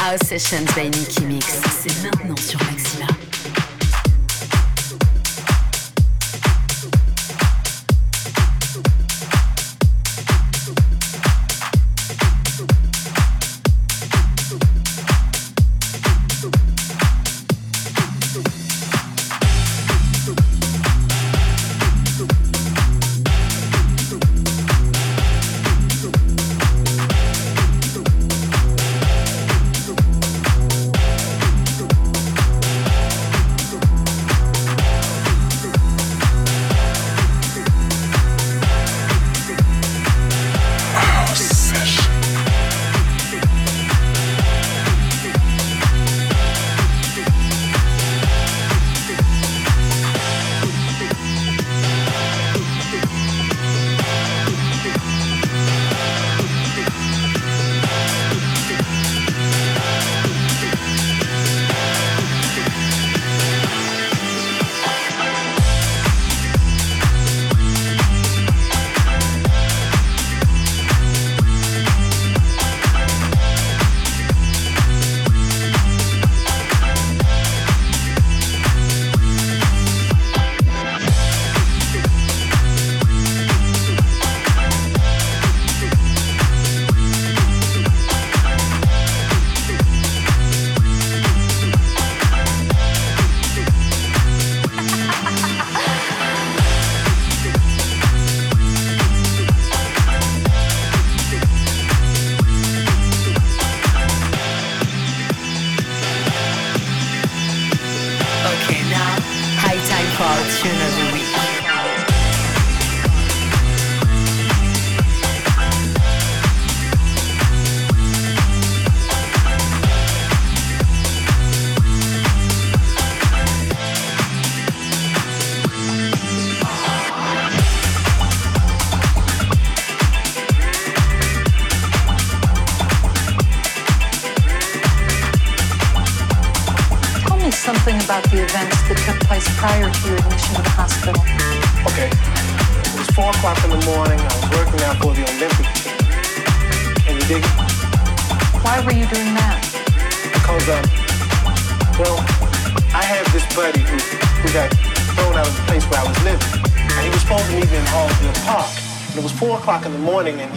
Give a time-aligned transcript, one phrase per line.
[0.00, 1.60] House Sessions by Nicky Mix.
[1.82, 3.19] C'est maintenant sur Maxima.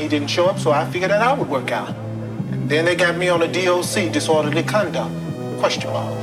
[0.09, 1.95] Didn't show up, so I figured that I would work out.
[2.51, 5.13] And then they got me on a DOC, disorderly conduct,
[5.59, 6.13] question mark.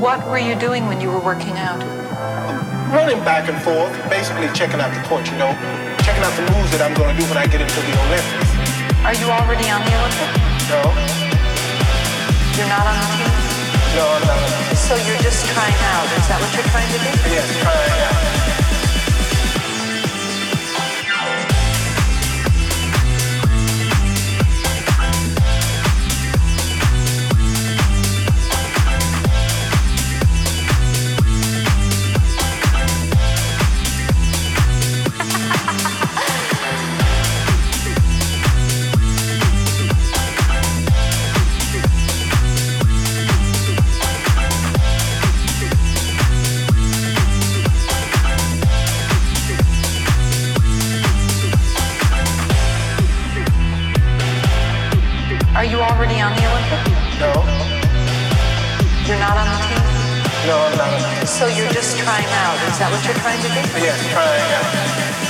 [0.00, 2.00] What were you doing when you were working out?
[2.90, 5.54] running back and forth, basically checking out the court, you know,
[6.02, 8.50] checking out the moves that I'm going to do when I get into the Olympics.
[9.06, 10.66] Are you already on the Olympics?
[10.66, 10.82] No.
[12.58, 13.30] You're not on the team?
[13.94, 14.74] No, I'm the team.
[14.74, 16.06] So you're just trying out.
[16.18, 17.10] Is that what you're trying to do?
[17.30, 18.59] Yes, trying out.
[57.20, 57.28] No.
[59.04, 59.84] You're not on the team?
[60.48, 61.26] No, I'm not on the team.
[61.26, 62.56] So you're just trying out.
[62.64, 63.60] Is that what you're trying to do?
[63.76, 65.29] Yes, trying out.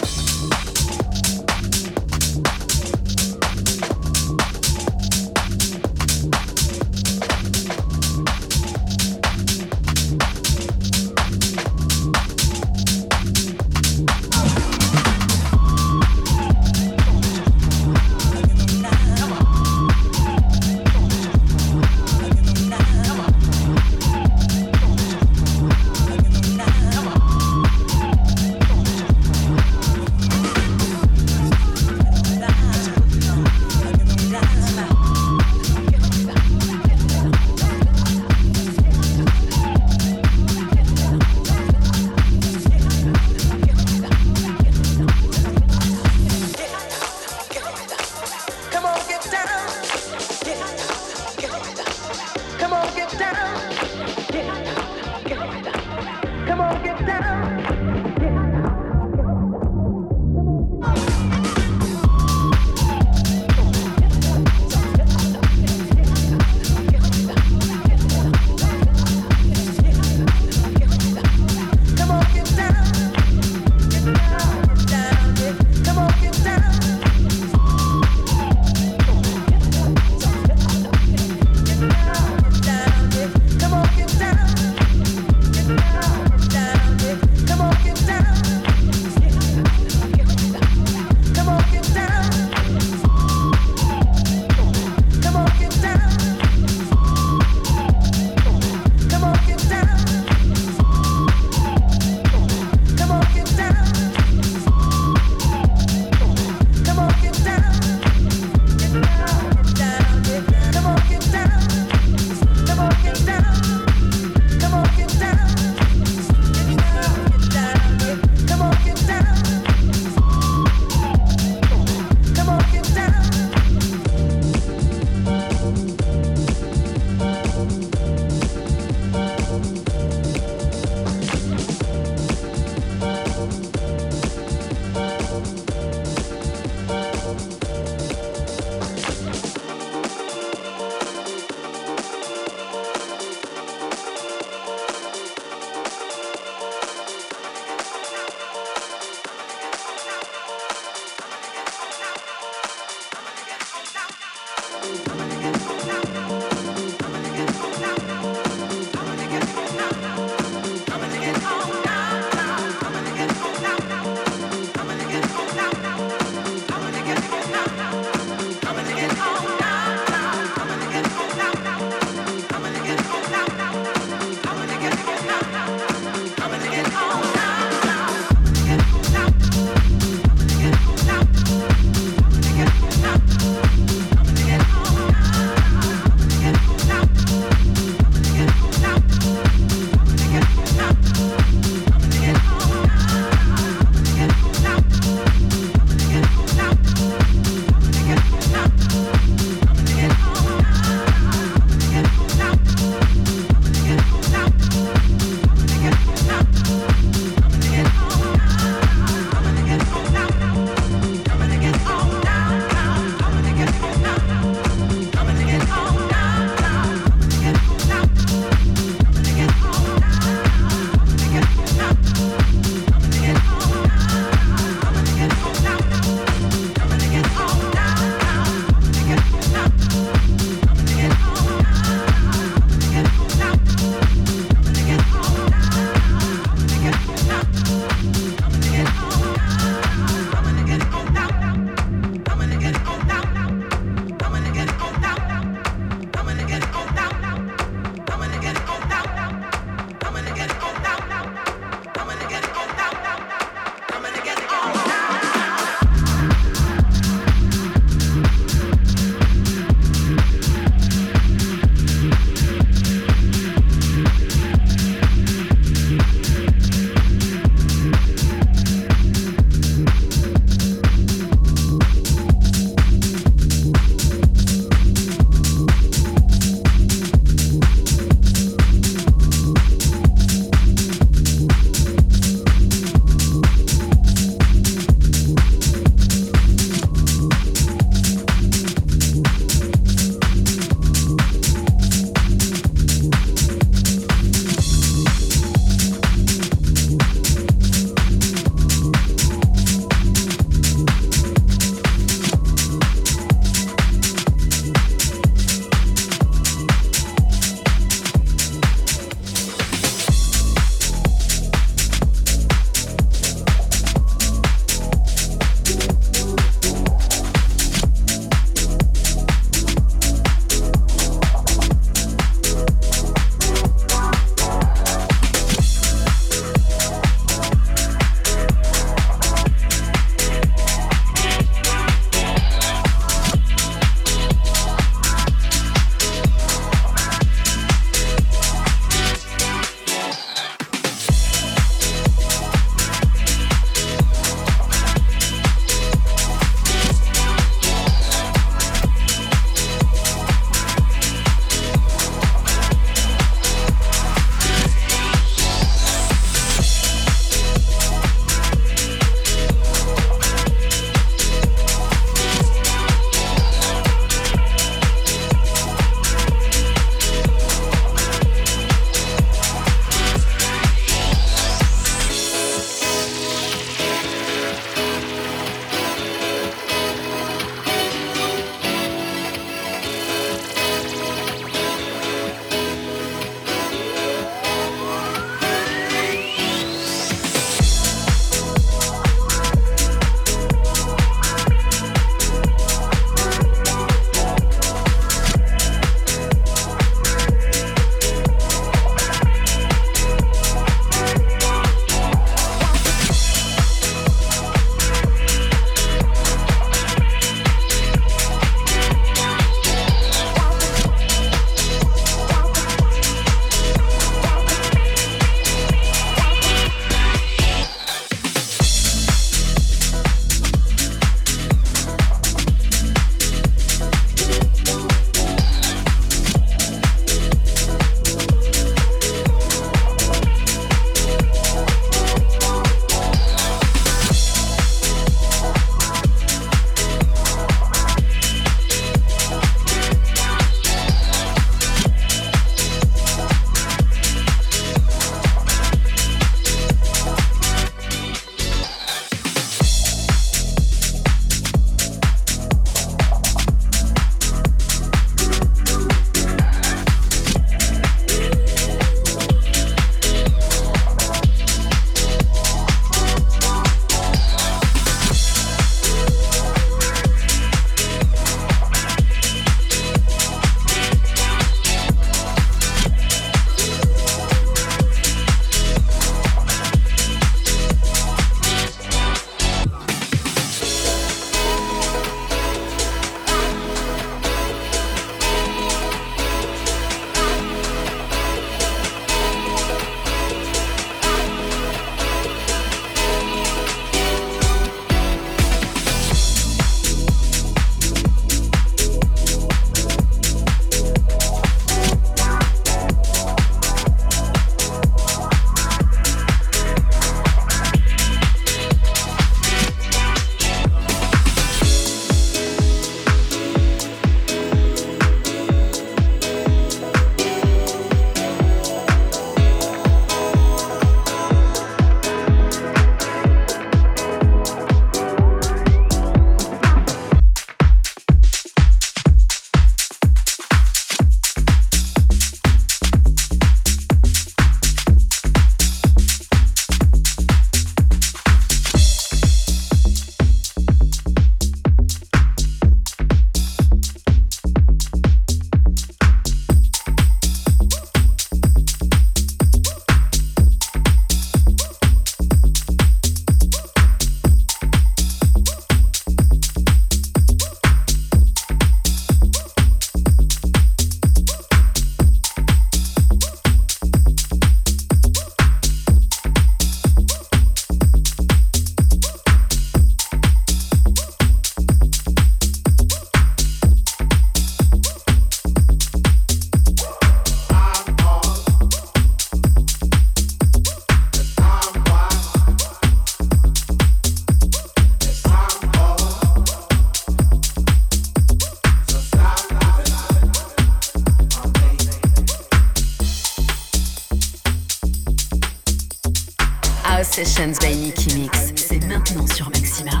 [597.12, 600.00] Sessions by Nicky Mix, c'est maintenant sur Maxima.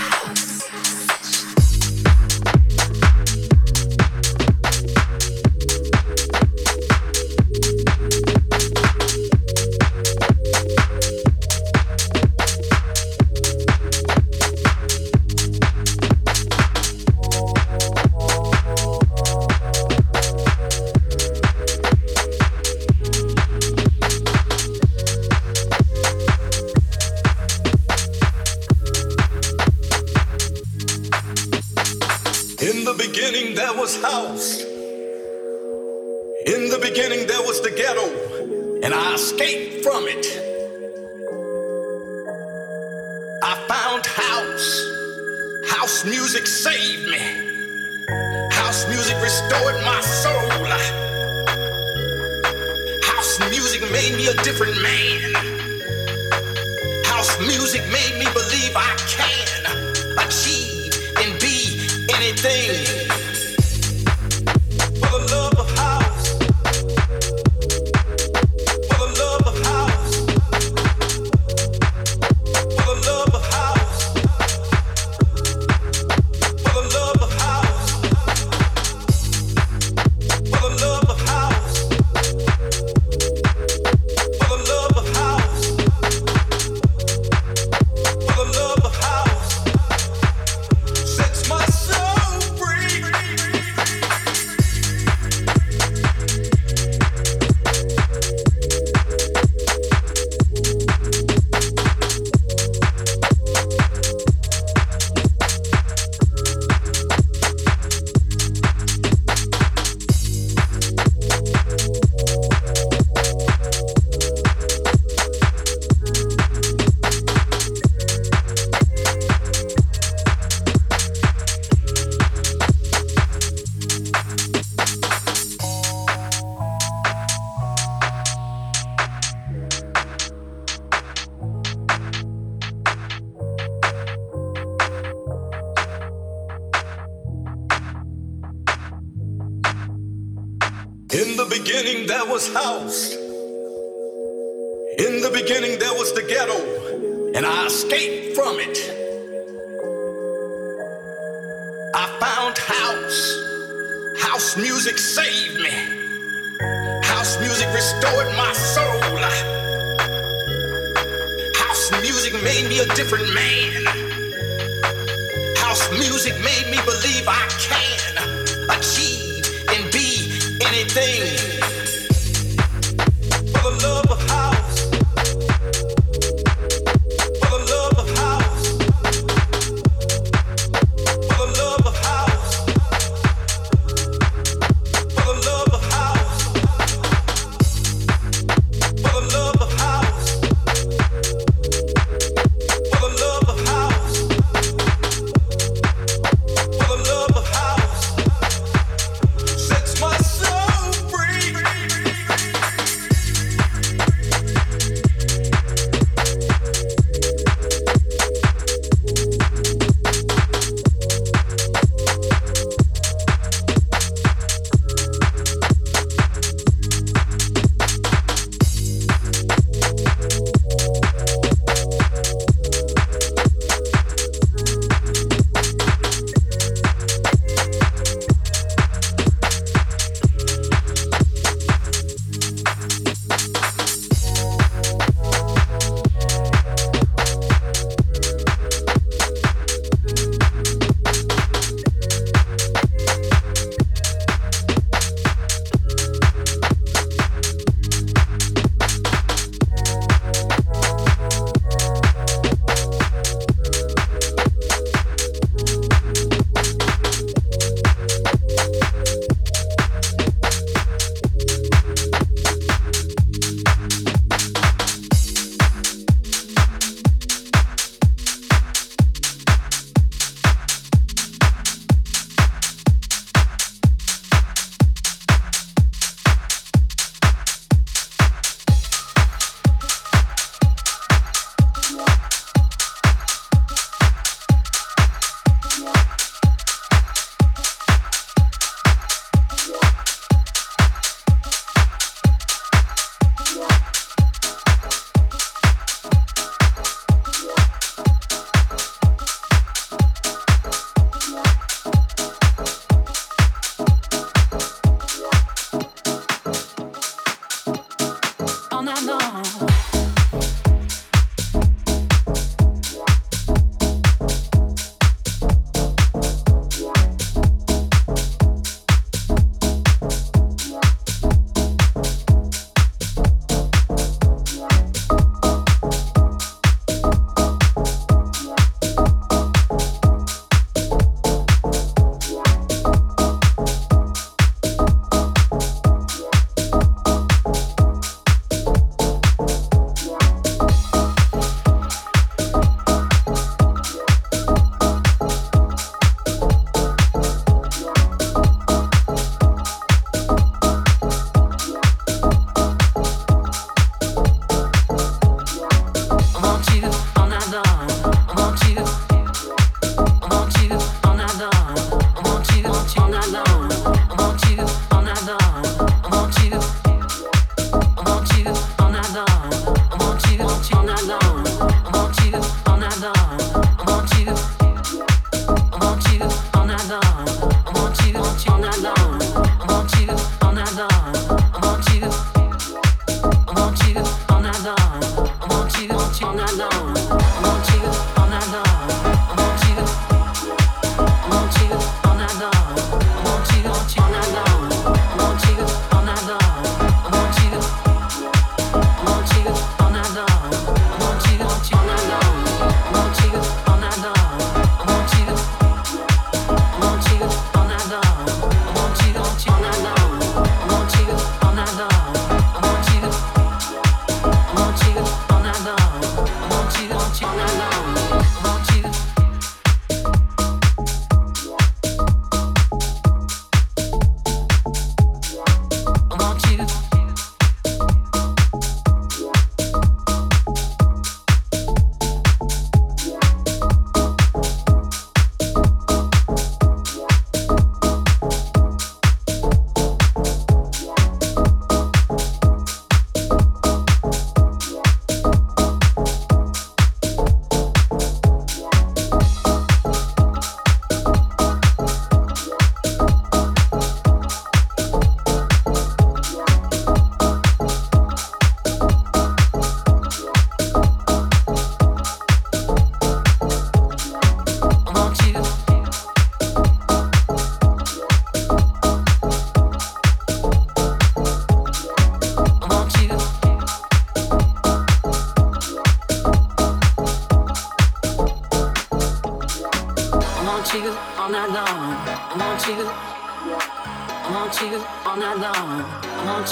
[0.00, 1.29] house.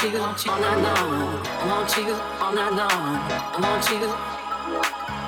[0.07, 1.43] want you all night long.
[1.45, 2.91] I want you all night long.
[2.91, 4.07] I want you.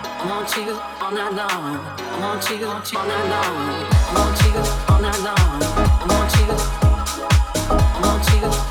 [0.06, 1.78] I want you all night long.
[1.98, 3.90] I want you all night long.
[3.90, 4.52] I want you
[4.88, 5.62] all night long.
[5.82, 6.46] I want you.
[7.68, 8.69] I want you.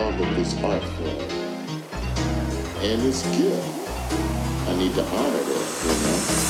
[0.00, 1.08] love of this art form
[2.80, 3.88] and its gift.
[4.68, 6.49] I need to honor that, you know.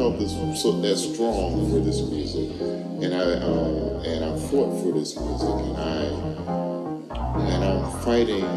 [0.00, 2.48] Felt this so that strong for this music,
[3.04, 6.00] and I uh, and I fought for this music, and I
[7.52, 8.48] and I'm fighting.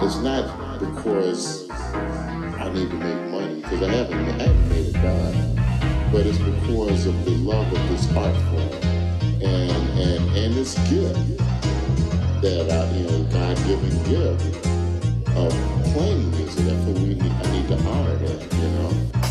[0.00, 0.48] It's not
[0.80, 6.24] because I need to make money because I haven't I haven't made a dime, but
[6.24, 8.72] it's because of the love of this art form
[9.44, 11.36] and and and this gift
[12.40, 14.66] that I you know God given gift
[15.36, 15.52] of
[15.92, 16.64] playing music.
[16.64, 17.30] That's what we need.
[17.30, 19.21] I need to honor that, you know.